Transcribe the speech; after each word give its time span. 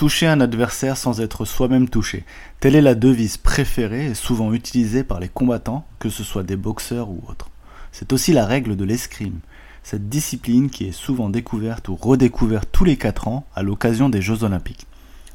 Toucher 0.00 0.28
un 0.28 0.40
adversaire 0.40 0.96
sans 0.96 1.20
être 1.20 1.44
soi-même 1.44 1.86
touché. 1.86 2.24
Telle 2.58 2.74
est 2.74 2.80
la 2.80 2.94
devise 2.94 3.36
préférée 3.36 4.06
et 4.06 4.14
souvent 4.14 4.54
utilisée 4.54 5.04
par 5.04 5.20
les 5.20 5.28
combattants, 5.28 5.84
que 5.98 6.08
ce 6.08 6.24
soit 6.24 6.42
des 6.42 6.56
boxeurs 6.56 7.10
ou 7.10 7.20
autres. 7.28 7.50
C'est 7.92 8.14
aussi 8.14 8.32
la 8.32 8.46
règle 8.46 8.76
de 8.76 8.84
l'escrime, 8.86 9.40
cette 9.82 10.08
discipline 10.08 10.70
qui 10.70 10.86
est 10.86 10.92
souvent 10.92 11.28
découverte 11.28 11.88
ou 11.88 11.96
redécouverte 11.96 12.70
tous 12.72 12.86
les 12.86 12.96
4 12.96 13.28
ans 13.28 13.44
à 13.54 13.62
l'occasion 13.62 14.08
des 14.08 14.22
Jeux 14.22 14.42
olympiques. 14.42 14.86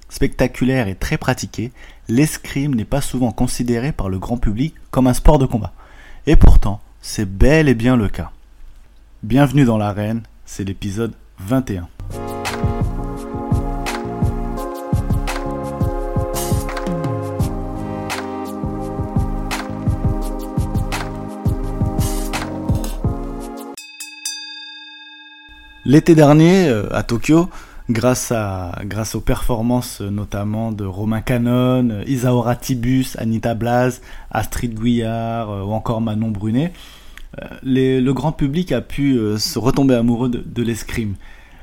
Spectaculaire 0.09 0.87
et 0.87 0.95
très 0.95 1.19
pratiquée, 1.19 1.71
l'escrime 2.07 2.73
n'est 2.73 2.85
pas 2.85 3.01
souvent 3.01 3.31
considéré 3.31 3.91
par 3.91 4.09
le 4.09 4.17
grand 4.17 4.37
public 4.37 4.73
comme 4.89 5.05
un 5.05 5.13
sport 5.13 5.37
de 5.37 5.45
combat. 5.45 5.73
Et 6.25 6.37
pourtant, 6.37 6.81
c'est 7.03 7.31
bel 7.31 7.69
et 7.69 7.75
bien 7.75 7.95
le 7.95 8.09
cas. 8.09 8.31
Bienvenue 9.21 9.65
dans 9.65 9.77
l'arène, 9.77 10.23
c'est 10.43 10.63
l'épisode 10.63 11.13
21. 11.37 11.87
L'été 25.87 26.15
dernier, 26.15 26.67
euh, 26.67 26.87
à 26.95 27.03
Tokyo, 27.03 27.47
grâce, 27.91 28.33
aux 29.13 29.21
performances 29.21 30.01
euh, 30.01 30.09
notamment 30.09 30.71
de 30.71 30.83
Romain 30.83 31.21
Canon, 31.21 31.89
euh, 31.91 32.03
Isaora 32.07 32.55
Tibus, 32.55 33.15
Anita 33.19 33.53
Blaz, 33.53 34.01
Astrid 34.31 34.73
Gouillard 34.73 35.67
ou 35.67 35.73
encore 35.73 36.01
Manon 36.01 36.31
Brunet, 36.31 36.73
le 37.61 38.11
grand 38.13 38.31
public 38.31 38.71
a 38.71 38.81
pu 38.81 39.19
se 39.37 39.59
retomber 39.59 39.93
amoureux 39.93 40.29
de, 40.29 40.63
l'escrime. 40.63 41.15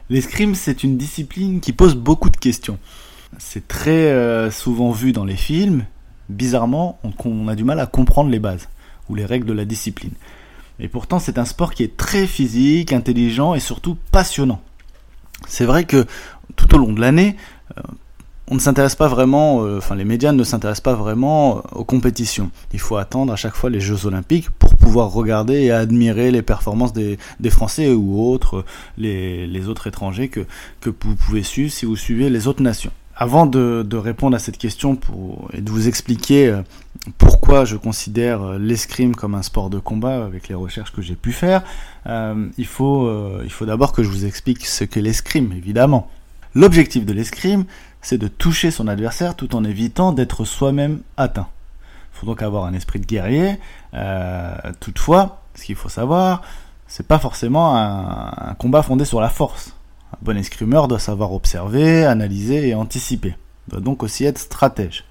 L'escrime, 0.09 0.55
c'est 0.55 0.85
une 0.85 0.97
discipline 0.97 1.61
qui 1.61 1.73
pose 1.73 1.97
beaucoup 1.97 2.29
de 2.29 2.37
questions. 2.37 2.79
C'est 3.39 3.67
très 3.67 4.51
souvent 4.51 4.91
vu 4.91 5.13
dans 5.13 5.25
les 5.25 5.37
films. 5.37 5.87
Bizarrement, 6.29 7.01
on 7.25 7.49
a 7.49 7.55
du 7.55 7.65
mal 7.65 7.81
à 7.81 7.87
comprendre 7.87 8.29
les 8.29 8.39
bases 8.39 8.69
ou 9.09 9.15
les 9.15 9.25
règles 9.25 9.47
de 9.47 9.55
la 9.55 9.65
discipline. 9.65 10.13
Et 10.81 10.89
pourtant, 10.89 11.19
c'est 11.19 11.39
un 11.39 11.45
sport 11.45 11.75
qui 11.75 11.83
est 11.83 11.97
très 11.97 12.27
physique, 12.27 12.93
intelligent 12.93 13.55
et 13.55 13.61
surtout 13.61 13.97
passionnant. 14.11 14.61
C'est 15.49 15.65
vrai 15.65 15.85
que 15.85 16.07
tout 16.57 16.75
au 16.75 16.79
long 16.79 16.93
de 16.93 17.01
l'année, 17.01 17.37
euh, 17.77 17.83
on 18.49 18.57
ne 18.57 18.61
s'intéresse 18.61 18.97
pas 18.97 19.09
vraiment, 19.09 19.65
euh, 19.65 19.79
enfin 19.79 19.95
les 19.95 20.05
médias 20.05 20.33
ne 20.33 20.45
s'intéressent 20.45 20.83
pas 20.83 20.95
vraiment 20.95 21.59
euh, 21.59 21.61
aux 21.73 21.85
compétitions. 21.85 22.51
Il 22.73 22.81
faut 22.81 22.97
attendre 22.97 23.33
à 23.33 23.37
chaque 23.37 23.55
fois 23.55 23.71
les 23.71 23.81
Jeux 23.81 24.07
Olympiques 24.07 24.51
pour 24.51 24.77
pouvoir 24.77 25.11
regarder 25.13 25.63
et 25.63 25.71
admirer 25.71 26.31
les 26.31 26.43
performances 26.43 26.93
des, 26.93 27.19
Français 27.51 27.93
ou 27.93 28.23
autres, 28.23 28.65
les, 28.99 29.69
autres 29.69 29.87
étrangers 29.87 30.29
que, 30.29 30.47
que 30.81 30.91
vous 30.91 31.17
pouvez 31.17 31.43
suivre 31.43 31.73
si 31.73 31.87
vous 31.87 31.97
suivez 31.97 32.31
les 32.31 32.49
autres 32.49 32.63
nations. 32.63 32.93
Avant 33.15 33.45
de, 33.45 33.97
répondre 33.97 34.35
à 34.35 34.39
cette 34.39 34.57
question 34.57 34.99
et 35.53 35.61
de 35.61 35.71
vous 35.71 35.87
expliquer 35.87 36.49
euh, 36.49 36.63
pourquoi 37.19 37.67
je 37.67 37.77
considère 37.77 38.43
euh, 38.43 38.59
l'escrime 38.59 39.15
comme 39.15 39.35
un 39.35 39.43
sport 39.43 39.69
de 39.69 39.79
combat 39.79 40.25
avec 40.25 40.49
les 40.49 40.55
recherches 40.55 40.93
que 40.93 41.03
j'ai 41.03 41.15
pu 41.15 41.33
faire, 41.33 41.63
euh, 42.07 42.49
il 42.57 42.67
faut, 42.67 43.11
il 43.43 43.51
faut 43.51 43.67
d'abord 43.67 43.93
que 43.93 44.03
je 44.03 44.09
vous 44.09 44.25
explique 44.25 44.67
ce 44.67 44.85
qu'est 44.85 45.03
l'escrime, 45.03 45.53
évidemment. 45.53 46.09
L'objectif 46.55 47.05
de 47.05 47.13
l'escrime, 47.13 47.65
c'est 48.01 48.19
de 48.19 48.29
toucher 48.29 48.71
son 48.71 48.89
adversaire 48.89 49.37
tout 49.37 49.55
en 49.57 49.65
évitant 49.65 50.13
d'être 50.13 50.45
soi-même 50.45 51.01
atteint. 51.17 51.49
Il 52.15 52.21
faut 52.21 52.27
donc 52.27 52.43
avoir 52.43 52.65
un 52.65 52.73
esprit 52.73 53.01
de 53.01 53.07
guerrier. 53.07 53.59
toutefois, 54.81 55.43
ce 55.55 55.65
qu'il 55.65 55.77
faut 55.77 55.89
savoir, 55.89 56.43
c'est 56.87 57.07
pas 57.07 57.19
forcément 57.19 57.77
un 57.77 58.55
combat 58.55 58.83
fondé 58.83 59.05
sur 59.05 59.21
la 59.21 59.29
force. 59.29 59.75
Un 60.13 60.19
bon 60.23 60.37
escrimeur 60.37 60.89
doit 60.89 60.99
savoir 60.99 61.33
observer, 61.33 62.05
analyser 62.05 62.69
et 62.69 62.75
anticiper. 62.75 63.37
Il 63.67 63.73
doit 63.73 63.81
donc 63.81 64.03
aussi 64.03 64.25
être 64.25 64.39
stratège. 64.39 65.05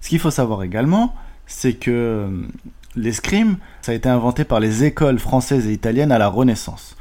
Ce 0.00 0.08
qu'il 0.08 0.18
faut 0.18 0.30
savoir 0.30 0.62
également, 0.62 1.14
c'est 1.46 1.74
que 1.74 1.90
euh, 1.90 2.46
l'escrime, 2.94 3.56
ça 3.82 3.92
a 3.92 3.94
été 3.94 4.08
inventé 4.08 4.44
par 4.44 4.60
les 4.60 4.84
écoles 4.84 5.18
françaises 5.18 5.66
et 5.66 5.72
italiennes 5.72 6.12
à 6.12 6.18
la 6.18 6.28
Renaissance. 6.28 6.96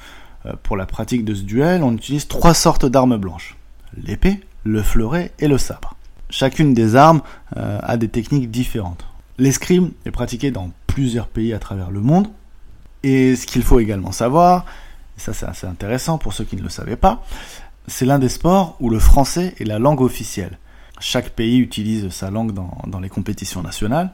Euh, 0.46 0.54
pour 0.64 0.78
la 0.78 0.86
pratique 0.86 1.26
de 1.26 1.34
ce 1.34 1.44
duel, 1.44 1.84
on 1.84 1.94
utilise 1.94 2.28
trois 2.28 2.54
sortes 2.54 2.86
d'armes 2.86 3.18
blanches. 3.18 3.58
L'épée, 3.96 4.42
le 4.64 4.82
fleuret 4.82 5.32
et 5.40 5.48
le 5.48 5.58
sabre. 5.58 5.96
Chacune 6.30 6.74
des 6.74 6.96
armes 6.96 7.22
euh, 7.56 7.80
a 7.82 7.98
des 7.98 8.10
techniques 8.10 8.52
différentes. 8.52 9.06
L'escrime 9.38 9.92
est 10.06 10.12
pratiqué 10.12 10.52
dans 10.52 10.72
plusieurs 10.88 11.28
pays 11.28 11.54
à 11.54 11.60
travers 11.60 11.92
le 11.92 12.02
monde. 12.02 12.28
Et 13.04 13.36
ce 13.36 13.46
qu'il 13.46 13.64
faut 13.64 13.80
également 13.80 14.12
savoir, 14.12 14.66
et 15.18 15.20
ça 15.20 15.34
c'est 15.34 15.46
assez 15.46 15.68
intéressant 15.68 16.18
pour 16.18 16.34
ceux 16.34 16.44
qui 16.44 16.56
ne 16.56 16.62
le 16.62 16.70
savaient 16.70 16.96
pas, 16.96 17.24
c'est 17.88 18.06
l'un 18.06 18.20
des 18.20 18.30
sports 18.30 18.76
où 18.80 18.90
le 18.90 19.00
français 19.00 19.56
est 19.60 19.64
la 19.64 19.80
langue 19.80 20.02
officielle. 20.02 20.60
Chaque 21.00 21.32
pays 21.32 21.58
utilise 21.60 22.10
sa 22.10 22.30
langue 22.30 22.54
dans, 22.54 23.00
les 23.00 23.10
compétitions 23.10 23.62
nationales, 23.62 24.12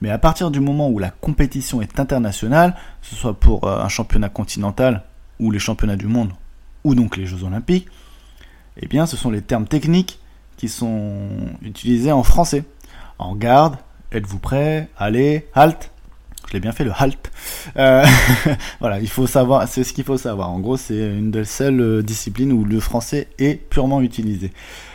mais 0.00 0.10
à 0.10 0.18
partir 0.18 0.50
du 0.50 0.60
moment 0.60 0.88
où 0.88 0.98
la 0.98 1.10
compétition 1.10 1.82
est 1.82 1.98
internationale, 2.00 2.74
que 3.02 3.08
ce 3.08 3.16
soit 3.16 3.38
pour 3.38 3.66
euh, 3.66 3.80
un 3.80 3.88
championnat 3.88 4.28
continental 4.28 5.04
ou 5.40 5.50
les 5.50 5.58
championnats 5.58 5.96
du 5.96 6.06
monde, 6.06 6.32
ou 6.84 6.94
donc 6.94 7.16
les 7.16 7.26
Jeux 7.26 7.44
olympiques, 7.44 7.88
eh 8.76 8.86
bien 8.86 9.06
ce 9.06 9.16
sont 9.16 9.30
les 9.30 9.42
termes 9.42 9.66
techniques 9.66 10.20
qui 10.56 10.68
sont 10.68 11.28
utilisés 11.62 12.12
en 12.12 12.22
français. 12.22 12.64
En 13.18 13.34
garde, 13.34 13.76
êtes-vous 14.12 14.38
prêt? 14.38 14.88
Allez, 14.96 15.48
halte 15.54 15.91
je 16.52 16.58
bien 16.58 16.72
fait 16.72 16.84
le 16.84 16.92
halt. 16.96 17.30
Euh, 17.76 18.04
voilà, 18.80 19.00
il 19.00 19.08
faut 19.08 19.26
savoir, 19.26 19.66
c'est 19.68 19.84
ce 19.84 19.92
qu'il 19.92 20.04
faut 20.04 20.18
savoir. 20.18 20.50
En 20.50 20.60
gros, 20.60 20.76
c'est 20.76 20.96
une 20.96 21.30
des 21.30 21.44
seules 21.44 21.80
euh, 21.80 22.02
disciplines 22.02 22.52
où 22.52 22.64
le 22.64 22.80
français 22.80 23.28
est 23.38 23.54
purement 23.54 24.00
utilisé. 24.00 24.52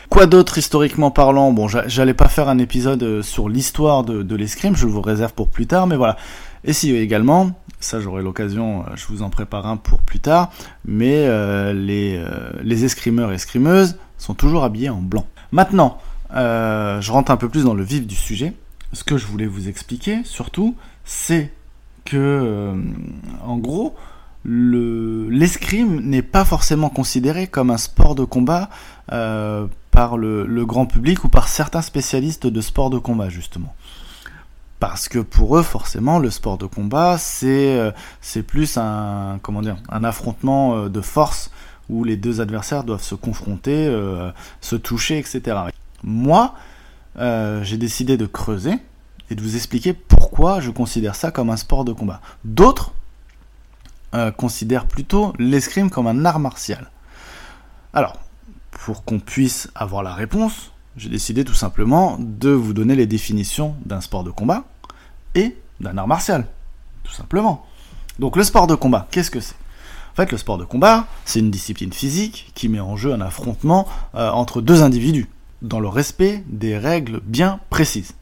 Quoi 0.10 0.26
d'autre 0.26 0.58
historiquement 0.58 1.12
parlant? 1.12 1.52
Bon, 1.52 1.68
j'allais 1.68 2.14
pas 2.14 2.30
faire 2.30 2.48
un 2.48 2.60
épisode 2.60 3.04
euh, 3.04 3.22
sur 3.22 3.50
l'histoire 3.50 4.04
de, 4.04 4.36
l'escrime, 4.36 4.76
je 4.76 4.86
vous 4.86 5.02
réserve 5.02 5.34
pour 5.34 5.50
plus 5.50 5.68
tard, 5.68 5.88
mais 5.88 5.98
voilà. 5.98 6.18
Et 6.64 6.74
si 6.74 6.96
également, 6.96 7.52
ça 7.80 8.00
j'aurai 8.00 8.22
l'occasion, 8.22 8.84
je 8.96 9.06
vous 9.08 9.22
en 9.22 9.30
prépare 9.30 9.68
un 9.68 9.78
pour 9.78 10.02
plus 10.02 10.20
tard, 10.20 10.50
mais 10.86 11.28
les, 11.74 12.22
les 12.62 12.84
escrimeurs 12.84 13.32
et 13.32 13.36
escrimeuses 13.36 13.98
sont 14.18 14.34
toujours 14.34 14.64
habillés 14.64 14.90
en 14.90 15.02
blanc. 15.02 15.28
Maintenant, 15.52 16.00
je 16.34 17.12
rentre 17.12 17.32
un 17.32 17.38
peu 17.38 17.48
plus 17.48 17.64
dans 17.64 17.76
le 17.76 17.84
vif 17.84 18.06
du 18.06 18.16
sujet. 18.16 18.54
Ce 18.92 19.04
que 19.04 19.18
je 19.18 19.28
voulais 19.28 19.46
vous 19.46 19.70
expliquer, 19.70 20.22
surtout, 20.24 20.76
c'est 21.08 21.52
que, 22.06 22.18
euh, 22.18 22.76
en 23.44 23.58
gros, 23.58 23.96
l'escrime 24.46 26.02
n'est 26.02 26.22
pas 26.22 26.46
forcément 26.46 26.90
considéré 26.90 27.48
comme 27.48 27.72
un 27.72 27.78
sport 27.78 28.14
de 28.14 28.26
combat 28.26 28.70
euh, 29.12 29.68
par 29.90 30.18
le, 30.18 30.66
grand 30.66 30.86
public 30.86 31.24
ou 31.24 31.30
par 31.30 31.48
certains 31.48 31.82
spécialistes 31.82 32.46
de 32.46 32.62
sport 32.62 32.90
de 32.90 33.00
combat, 33.00 33.30
justement. 33.30 33.74
Parce 34.80 35.08
que 35.08 35.20
pour 35.20 35.58
eux, 35.58 35.64
forcément, 35.64 36.20
le 36.20 36.30
sport 36.30 36.58
de 36.58 36.66
combat, 36.66 37.18
c'est 37.18 37.80
euh, 37.80 37.92
plus 38.46 38.78
un, 38.78 39.40
comment 39.42 39.62
dire, 39.62 39.78
un 39.90 40.04
affrontement 40.04 40.88
de 40.90 41.02
force 41.02 41.52
où 41.90 42.04
les 42.04 42.18
deux 42.18 42.42
adversaires 42.42 42.84
doivent 42.84 43.02
se 43.02 43.16
confronter, 43.16 43.90
se 44.60 44.76
toucher, 44.76 45.20
etc. 45.20 45.58
Moi, 46.04 46.54
j'ai 47.16 47.78
décidé 47.78 48.18
de 48.18 48.26
creuser 48.26 48.74
et 49.30 49.36
de 49.36 49.42
vous 49.42 49.56
expliquer 49.56 49.94
je 50.60 50.70
considère 50.70 51.16
ça 51.16 51.32
comme 51.32 51.50
un 51.50 51.58
sport 51.58 51.84
de 51.84 51.94
combat. 51.94 52.22
D'autres 52.44 52.94
euh, 54.14 54.32
considèrent 54.32 54.86
plutôt 54.86 55.34
l'escrime 55.40 55.90
comme 55.90 56.08
un 56.08 56.26
art 56.26 56.40
martial. 56.40 56.92
Alors, 57.94 58.18
pour 58.72 59.04
qu'on 59.04 59.20
puisse 59.20 59.70
avoir 59.74 60.04
la 60.04 60.14
réponse, 60.14 60.72
j'ai 60.96 61.10
décidé 61.10 61.44
tout 61.44 61.56
simplement 61.56 62.18
de 62.20 62.50
vous 62.50 62.74
donner 62.74 62.96
les 62.96 63.08
définitions 63.08 63.76
d'un 63.86 64.02
sport 64.02 64.24
de 64.24 64.32
combat 64.32 64.66
et 65.34 65.58
d'un 65.80 65.98
art 65.98 66.08
martial. 66.08 66.46
Tout 67.04 67.14
simplement. 67.14 67.66
Donc 68.20 68.36
le 68.36 68.44
sport 68.44 68.68
de 68.68 68.76
combat, 68.76 69.08
qu'est-ce 69.12 69.32
que 69.32 69.40
c'est? 69.40 69.56
En 70.14 70.16
fait, 70.16 70.32
le 70.32 70.38
sport 70.38 70.58
de 70.58 70.66
combat, 70.66 71.06
c'est 71.26 71.40
une 71.40 71.52
discipline 71.52 71.94
physique 71.94 72.52
qui 72.56 72.70
met 72.70 72.80
en 72.80 72.96
jeu 72.96 73.14
un 73.14 73.22
affrontement 73.22 73.88
euh, 74.16 74.30
entre 74.30 74.62
deux 74.62 74.82
individus, 74.82 75.28
dans 75.62 75.80
le 75.80 75.88
respect 75.88 76.44
des 76.48 76.78
règles 76.78 77.22
bien 77.24 77.60
précises. 77.70 78.14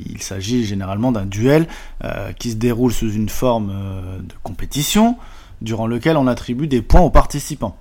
Il 0.00 0.20
s'agit 0.20 0.64
généralement 0.64 1.12
d'un 1.12 1.26
duel 1.26 1.68
euh, 2.04 2.32
qui 2.32 2.50
se 2.50 2.56
déroule 2.56 2.92
sous 2.92 3.12
une 3.12 3.28
forme 3.28 3.70
euh, 3.72 4.18
de 4.18 4.34
compétition, 4.42 5.16
durant 5.62 5.86
lequel 5.86 6.16
on 6.16 6.26
attribue 6.26 6.66
des 6.66 6.82
points 6.82 7.00
aux 7.00 7.10
participants. 7.10 7.76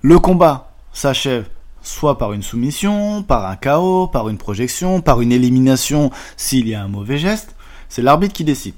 Le 0.00 0.18
combat 0.18 0.72
s'achève 0.92 1.48
soit 1.82 2.18
par 2.18 2.32
une 2.32 2.42
soumission, 2.42 3.22
par 3.22 3.46
un 3.46 3.56
chaos, 3.56 4.06
par 4.06 4.28
une 4.28 4.38
projection, 4.38 5.00
par 5.00 5.20
une 5.20 5.32
élimination 5.32 6.10
s'il 6.36 6.66
y 6.68 6.74
a 6.74 6.82
un 6.82 6.88
mauvais 6.88 7.18
geste. 7.18 7.54
C'est 7.88 8.02
l'arbitre 8.02 8.32
qui 8.32 8.44
décide. 8.44 8.74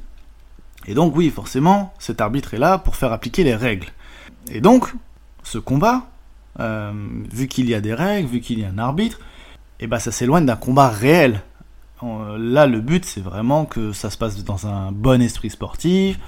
Et 0.87 0.95
donc 0.95 1.17
oui, 1.17 1.31
forcément, 1.31 1.95
cet 1.99 2.21
arbitre 2.21 2.55
est 2.55 2.59
là 2.59 2.79
pour 2.79 2.97
faire 2.97 3.13
appliquer 3.13 3.45
les 3.45 3.55
règles. 3.55 3.89
Et 4.51 4.61
donc, 4.61 4.93
ce 5.43 5.59
combat, 5.59 6.07
euh, 6.61 6.93
vu 7.33 7.49
qu'il 7.49 7.69
y 7.69 7.75
a 7.75 7.81
des 7.81 7.95
règles, 7.95 8.29
vu 8.29 8.41
qu'il 8.41 8.59
y 8.59 8.65
a 8.65 8.69
un 8.69 8.79
arbitre, 8.79 9.21
eh 9.81 9.87
ben 9.87 9.99
ça 9.99 10.11
s'éloigne 10.11 10.47
d'un 10.47 10.57
combat 10.57 10.89
réel, 10.89 11.43
Là, 12.03 12.67
le 12.67 12.81
but, 12.81 13.05
c'est 13.05 13.21
vraiment 13.21 13.65
que 13.65 13.93
ça 13.93 14.11
se 14.11 14.19
passe 14.19 14.45
dans 14.45 14.67
un 14.67 14.93
bon 14.93 15.23
esprit 15.23 15.51
sportif, 15.51 16.19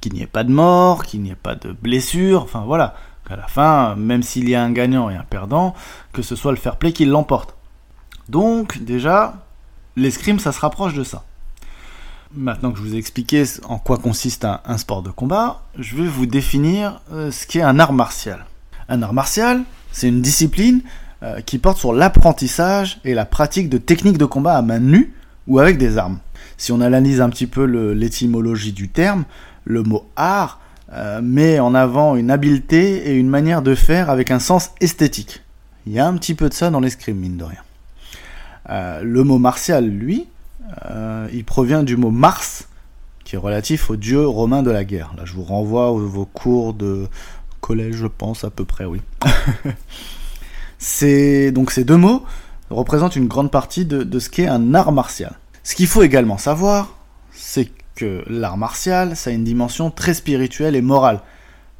qu'il 0.00 0.12
n'y 0.12 0.22
ait 0.22 0.26
pas 0.26 0.44
de 0.44 0.52
mort, 0.52 1.04
qu'il 1.04 1.22
n'y 1.22 1.30
ait 1.30 1.34
pas 1.34 1.54
de 1.54 1.72
blessure, 1.72 2.42
enfin 2.42 2.64
voilà, 2.66 2.94
À 3.28 3.36
la 3.36 3.46
fin, 3.46 3.96
même 3.96 4.22
s'il 4.22 4.48
y 4.48 4.54
a 4.54 4.62
un 4.62 4.70
gagnant 4.70 5.10
et 5.10 5.16
un 5.16 5.24
perdant, 5.24 5.74
que 6.12 6.22
ce 6.22 6.36
soit 6.36 6.52
le 6.52 6.58
fair 6.58 6.76
play 6.76 6.92
qui 6.92 7.06
l'emporte. 7.06 7.56
Donc 8.28 8.78
déjà, 8.78 9.46
l'escrime, 9.96 10.38
ça 10.38 10.52
se 10.52 10.60
rapproche 10.60 10.94
de 10.94 11.02
ça. 11.02 11.24
Maintenant 12.34 12.70
que 12.72 12.78
je 12.78 12.82
vous 12.82 12.94
ai 12.94 12.98
expliqué 12.98 13.44
en 13.68 13.78
quoi 13.78 13.98
consiste 13.98 14.44
un, 14.44 14.78
sport 14.78 15.02
de 15.02 15.10
combat, 15.10 15.62
je 15.78 15.96
vais 15.96 16.06
vous 16.06 16.26
définir 16.26 17.00
euh, 17.12 17.30
ce 17.30 17.46
qu'est 17.46 17.62
un 17.62 17.78
art 17.78 17.92
martial. 17.92 18.44
Un 18.88 19.02
art 19.02 19.12
martial, 19.12 19.62
c'est 19.92 20.08
une 20.08 20.20
discipline 20.20 20.82
euh, 21.22 21.40
qui 21.40 21.58
porte 21.58 21.78
sur 21.78 21.92
l'apprentissage 21.92 23.00
et 23.04 23.14
la 23.14 23.24
pratique 23.24 23.68
de 23.68 23.78
techniques 23.78 24.18
de 24.18 24.24
combat 24.24 24.56
à 24.56 24.62
main 24.62 24.78
nue 24.78 25.14
ou 25.46 25.58
avec 25.58 25.78
des 25.78 25.98
armes. 25.98 26.18
Si 26.56 26.72
on 26.72 26.80
analyse 26.80 27.20
un 27.20 27.30
petit 27.30 27.46
peu 27.46 27.64
l'étymologie 27.64 28.72
du 28.72 28.88
terme, 28.88 29.24
le 29.64 29.82
mot 29.82 30.08
art 30.16 30.60
euh, 30.92 31.20
met 31.22 31.58
en 31.60 31.74
avant 31.74 32.16
une 32.16 32.30
habileté 32.30 33.10
et 33.10 33.14
une 33.14 33.28
manière 33.28 33.62
de 33.62 33.74
faire 33.74 34.10
avec 34.10 34.30
un 34.30 34.38
sens 34.38 34.70
esthétique. 34.80 35.42
Il 35.86 35.92
y 35.92 35.98
a 35.98 36.06
un 36.06 36.16
petit 36.16 36.34
peu 36.34 36.48
de 36.48 36.54
ça 36.54 36.70
dans 36.70 36.80
l'escrime, 36.80 37.18
mine 37.18 37.36
de 37.36 37.44
rien. 37.44 39.02
le 39.02 39.22
mot 39.22 39.38
martial, 39.38 39.86
lui, 39.86 40.26
euh, 40.84 41.28
il 41.32 41.44
provient 41.44 41.82
du 41.82 41.96
mot 41.96 42.10
Mars, 42.10 42.68
qui 43.24 43.36
est 43.36 43.38
relatif 43.38 43.90
au 43.90 43.96
dieu 43.96 44.26
romain 44.26 44.62
de 44.62 44.70
la 44.70 44.84
guerre. 44.84 45.12
Là, 45.16 45.24
je 45.24 45.32
vous 45.34 45.44
renvoie 45.44 45.90
aux, 45.90 45.98
vos 45.98 46.26
cours 46.26 46.74
de 46.74 47.06
collège, 47.60 47.96
je 47.96 48.06
pense, 48.06 48.44
à 48.44 48.50
peu 48.50 48.64
près, 48.64 48.84
oui. 48.84 49.00
c'est 50.78 51.50
donc 51.52 51.70
ces 51.70 51.84
deux 51.84 51.96
mots 51.96 52.24
représentent 52.70 53.16
une 53.16 53.28
grande 53.28 53.50
partie 53.50 53.84
de, 53.84 54.18
ce 54.18 54.28
qu'est 54.28 54.48
un 54.48 54.74
art 54.74 54.92
martial. 54.92 55.38
Ce 55.62 55.74
qu'il 55.74 55.86
faut 55.86 56.02
également 56.02 56.38
savoir, 56.38 56.96
c'est 57.32 57.70
que 57.94 58.22
l'art 58.28 58.56
martial, 58.56 59.16
ça 59.16 59.30
a 59.30 59.32
une 59.32 59.44
dimension 59.44 59.90
très 59.90 60.14
spirituelle 60.14 60.76
et 60.76 60.82
morale, 60.82 61.20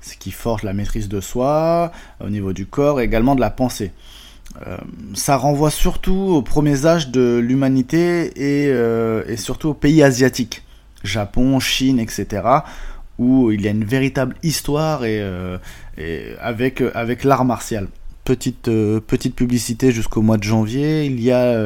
ce 0.01 0.17
qui 0.17 0.31
forge 0.31 0.63
la 0.63 0.73
maîtrise 0.73 1.09
de 1.09 1.21
soi, 1.21 1.93
au 2.25 2.31
niveau 2.31 2.53
du 2.53 2.67
corps 2.67 3.01
et 3.01 3.05
également 3.05 3.35
de 3.35 3.41
la 3.41 3.51
pensée. 3.51 3.93
Euh, 4.67 4.77
ça 5.15 5.37
renvoie 5.37 5.71
surtout 5.71 6.15
aux 6.15 6.43
premiers 6.43 6.87
âges 6.87 7.09
de 7.09 7.39
l'humanité 7.39 8.33
et, 8.37 8.69
euh, 8.69 9.37
surtout 9.37 9.71
aux 9.71 9.75
pays 9.75 10.03
asiatiques, 10.03 10.63
Japon, 11.05 11.61
Chine, 11.61 11.99
etc., 11.99 12.43
où 13.19 13.51
il 13.51 13.63
y 13.63 13.69
a 13.69 13.71
une 13.71 13.85
véritable 13.85 14.37
histoire 14.43 15.05
et, 15.05 15.21
euh, 15.21 15.59
avec 16.41 17.25
l'art 17.25 17.45
martial. 17.45 17.89
Petite, 18.27 18.65
petite 18.65 19.37
publicité 19.37 19.93
jusqu'au 19.93 20.21
mois 20.21 20.37
de 20.37 20.43
janvier, 20.43 21.07
il 21.07 21.21
y 21.21 21.31
a, 21.31 21.57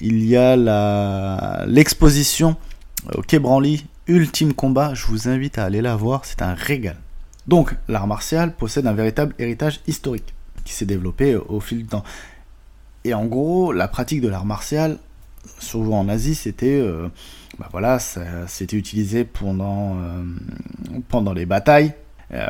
il 0.00 0.24
y 0.24 0.36
a 0.36 1.66
l'exposition 1.66 2.56
au 3.12 3.22
Quai 3.22 3.40
Branly, 3.40 3.84
Ultime 4.06 4.54
Combat, 4.54 4.94
je 4.94 5.06
vous 5.06 5.28
invite 5.28 5.58
à 5.58 5.64
aller 5.64 5.82
la 5.82 5.96
voir, 5.96 6.24
c'est 6.24 6.42
un 6.42 6.54
régal. 6.54 6.96
Donc 7.46 7.74
l'art 7.88 8.06
martial 8.06 8.54
possède 8.54 8.86
un 8.86 8.92
véritable 8.92 9.34
héritage 9.38 9.80
historique 9.86 10.32
qui 10.64 10.72
s'est 10.72 10.86
développé 10.86 11.36
au 11.36 11.60
fil 11.60 11.78
du 11.78 11.86
temps. 11.86 12.04
Et 13.04 13.12
en 13.12 13.26
gros, 13.26 13.72
la 13.72 13.88
pratique 13.88 14.20
de 14.20 14.28
l'art 14.28 14.46
martial, 14.46 14.98
surtout 15.58 15.92
en 15.92 16.08
Asie, 16.08 16.34
c'était 16.34 16.80
euh, 16.80 17.08
bah 17.58 17.68
voilà, 17.70 17.98
c'était 17.98 18.76
utilisé 18.76 19.24
pendant, 19.24 19.98
euh, 19.98 20.22
pendant 21.08 21.32
les 21.32 21.46
batailles. 21.46 21.92
Euh, 22.32 22.48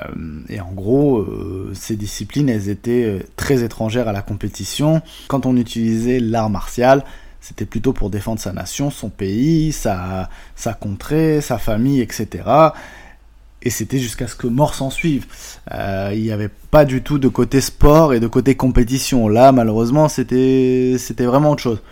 et 0.49 0.61
en 0.61 0.73
gros, 0.73 1.27
ces 1.75 1.97
disciplines, 1.97 2.49
elles 2.49 2.69
étaient 2.69 3.25
très 3.37 3.63
étrangères 3.63 4.09
à 4.09 4.13
la 4.13 4.23
compétition. 4.23 5.03
Quand 5.29 5.47
on 5.47 5.57
utilisait 5.57 6.21
l'art 6.21 6.51
martial, 6.51 7.05
c'était 7.41 7.67
plutôt 7.67 7.93
pour 7.93 8.09
défendre 8.11 8.41
sa 8.41 8.53
nation, 8.53 8.91
son 8.91 9.11
pays, 9.11 9.73
sa, 9.73 10.31
sa 10.57 10.73
contrée, 10.73 11.41
sa 11.41 11.59
famille, 11.59 12.01
etc 12.01 12.43
et 13.65 13.71
c'était 13.71 13.99
jusqu'à 13.99 14.29
ce 14.29 14.37
que 14.37 14.47
mort 14.47 14.75
s'en 14.75 14.91
suive. 14.91 15.27
Euh, 15.73 16.13
il 16.15 16.23
n'y 16.23 16.31
avait 16.31 16.51
pas 16.71 16.85
du 16.85 17.03
tout 17.03 17.19
de 17.19 17.29
côté 17.29 17.61
sport 17.61 18.13
et 18.13 18.21
de 18.21 18.27
côté 18.27 18.55
compétition. 18.55 19.27
Là, 19.27 19.53
malheureusement, 19.53 20.09
c'était 20.09 20.97
vraiment 21.21 21.53
autre 21.53 21.63
chose. 21.63 21.83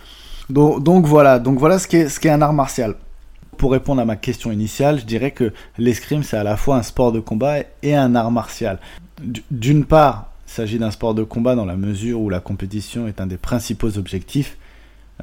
Donc, 0.50 0.82
donc 0.82 1.06
voilà, 1.06 1.38
donc 1.38 1.58
voilà 1.58 1.78
ce 1.78 1.88
qu'est 1.88 2.08
ce 2.08 2.20
qu'est 2.20 2.30
un 2.30 2.42
art 2.42 2.52
martial. 2.52 2.94
Pour 3.56 3.72
répondre 3.72 4.00
à 4.00 4.04
ma 4.04 4.16
question 4.16 4.50
initiale, 4.50 5.00
je 5.00 5.04
dirais 5.04 5.30
que 5.30 5.52
l'escrime 5.78 6.22
c'est 6.22 6.36
à 6.36 6.42
la 6.42 6.56
fois 6.56 6.76
un 6.76 6.82
sport 6.82 7.12
de 7.12 7.20
combat 7.20 7.58
et 7.82 7.94
un 7.94 8.14
art 8.14 8.30
martial. 8.30 8.78
D'une 9.50 9.84
part, 9.84 10.32
il 10.46 10.52
s'agit 10.52 10.78
d'un 10.78 10.90
sport 10.90 11.14
de 11.14 11.22
combat 11.22 11.54
dans 11.54 11.64
la 11.64 11.76
mesure 11.76 12.20
où 12.20 12.28
la 12.28 12.40
compétition 12.40 13.06
est 13.06 13.20
un 13.20 13.26
des 13.26 13.36
principaux 13.36 13.96
objectifs 13.98 14.56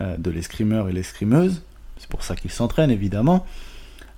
euh, 0.01 0.15
de 0.17 0.31
l'escrimeur 0.31 0.89
et 0.89 0.93
l'escrimeuse. 0.93 1.63
C'est 1.97 2.09
pour 2.09 2.23
ça 2.23 2.35
qu'ils 2.35 2.51
s'entraînent 2.51 2.91
évidemment. 2.91 3.45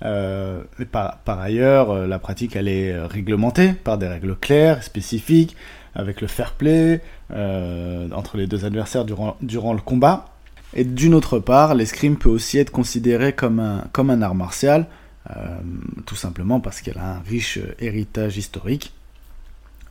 Euh, 0.03 0.63
par, 0.91 1.19
ailleurs, 1.39 1.91
euh, 1.91 2.07
la 2.07 2.19
pratique 2.19 2.55
elle 2.55 2.67
est 2.67 2.99
réglementée 3.05 3.73
par 3.73 3.97
des 3.97 4.07
règles 4.07 4.35
claires, 4.35 4.83
spécifiques, 4.83 5.55
avec 5.95 6.21
le 6.21 6.27
fair 6.27 6.53
play 6.53 7.01
entre 7.31 8.37
les 8.37 8.47
deux 8.47 8.65
adversaires 8.65 9.03
durant 9.05 9.73
le 9.73 9.81
combat. 9.81 10.30
Et 10.73 10.83
d'une 10.83 11.13
autre 11.13 11.39
part, 11.39 11.75
l'escrime 11.75 12.17
peut 12.17 12.29
aussi 12.29 12.57
être 12.57 12.71
considéré 12.71 13.33
comme 13.33 13.59
un, 13.59 13.85
comme 13.91 14.09
un 14.09 14.21
art 14.21 14.35
martial, 14.35 14.87
euh, 15.29 15.57
tout 16.05 16.15
simplement 16.15 16.59
parce 16.59 16.81
qu'elle 16.81 16.97
a 16.97 17.15
un 17.15 17.19
riche 17.19 17.59
héritage 17.79 18.37
historique. 18.37 18.93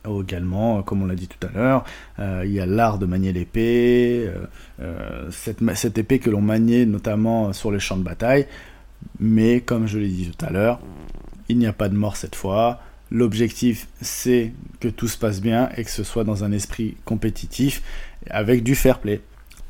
Également, 0.03 0.81
comme 0.81 1.03
on 1.03 1.05
l'a 1.05 1.13
dit 1.13 1.27
tout 1.27 1.47
à 1.47 1.51
l'heure, 1.51 1.83
euh, 2.17 2.41
il 2.43 2.51
y 2.51 2.59
a 2.59 2.65
l'art 2.65 2.97
de 2.97 3.05
manier 3.05 3.31
l'épée, 3.31 4.27
cette, 5.29 5.59
cette, 5.75 5.97
épée 5.99 6.17
que 6.17 6.31
l'on 6.31 6.41
maniait 6.41 6.87
notamment 6.87 7.53
sur 7.53 7.71
les 7.71 7.79
champs 7.79 7.97
de 7.97 8.03
bataille, 8.03 8.47
mais 9.19 9.61
comme 9.61 9.85
je 9.85 9.99
l'ai 9.99 10.07
dit 10.07 10.31
tout 10.31 10.43
à 10.43 10.49
l'heure, 10.49 10.79
il 11.49 11.57
n'y 11.57 11.67
a 11.67 11.73
pas 11.73 11.89
de 11.89 11.95
mort 11.95 12.15
cette 12.15 12.35
fois. 12.35 12.79
L'objectif, 13.11 13.87
c'est 14.01 14.53
que 14.79 14.87
tout 14.87 15.09
se 15.09 15.17
passe 15.17 15.41
bien 15.41 15.69
et 15.75 15.83
que 15.83 15.91
ce 15.91 16.03
soit 16.03 16.23
dans 16.23 16.43
un 16.43 16.51
esprit 16.51 16.95
compétitif 17.03 17.83
avec 18.29 18.63
du 18.63 18.73
fair 18.73 18.99
play. 18.99 19.21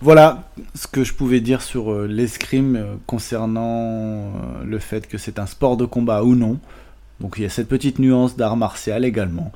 Voilà 0.04 0.46
ce 0.74 0.88
que 0.88 1.04
je 1.04 1.14
pouvais 1.14 1.42
dire 1.42 1.62
sur 1.62 1.92
euh, 1.92 2.08
l'escrime 2.08 2.76
euh, 2.76 2.96
concernant 3.06 3.82
euh, 3.82 4.64
le 4.66 4.80
fait 4.80 5.08
que 5.08 5.20
c'est 5.20 5.38
un 5.38 5.46
sport 5.46 5.78
de 5.78 5.86
combat 5.86 6.24
ou 6.24 6.34
non. 6.34 6.58
Donc 7.20 7.36
il 7.38 7.44
y 7.44 7.46
a 7.46 7.50
cette 7.50 7.68
petite 7.68 8.00
nuance 8.00 8.36
d'art 8.36 8.58
martial 8.58 9.06
également. 9.06 9.52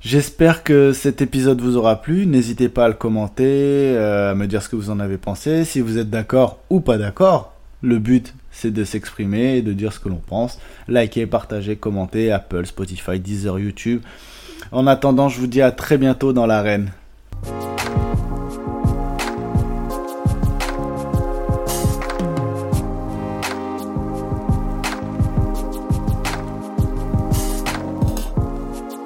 J'espère 0.00 0.64
que 0.64 0.94
cet 0.94 1.20
épisode 1.20 1.60
vous 1.60 1.76
aura 1.76 2.00
plu. 2.00 2.24
N'hésitez 2.24 2.70
pas 2.70 2.86
à 2.86 2.88
le 2.88 2.94
commenter, 2.94 3.94
à 3.94 4.34
me 4.34 4.46
dire 4.46 4.62
ce 4.62 4.70
que 4.70 4.76
vous 4.76 4.88
en 4.88 5.00
avez 5.00 5.18
pensé, 5.18 5.66
si 5.66 5.82
vous 5.82 5.98
êtes 5.98 6.08
d'accord 6.08 6.60
ou 6.70 6.80
pas 6.80 6.96
d'accord. 6.96 7.52
Le 7.82 7.98
but, 7.98 8.34
c'est 8.50 8.70
de 8.70 8.84
s'exprimer 8.84 9.58
et 9.58 9.62
de 9.62 9.74
dire 9.74 9.92
ce 9.92 10.00
que 10.00 10.08
l'on 10.08 10.16
pense. 10.26 10.58
Likez, 10.88 11.26
partagez, 11.26 11.76
commentez, 11.76 12.32
Apple, 12.32 12.64
Spotify, 12.64 13.20
Deezer, 13.20 13.58
YouTube. 13.58 14.00
En 14.72 14.86
attendant, 14.86 15.28
je 15.28 15.38
vous 15.40 15.46
dis 15.46 15.60
à 15.60 15.72
très 15.72 15.98
bientôt 15.98 16.32
dans 16.32 16.46
l'arène. 16.46 16.90